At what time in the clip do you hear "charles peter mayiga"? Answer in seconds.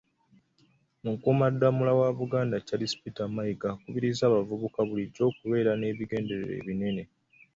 2.67-3.67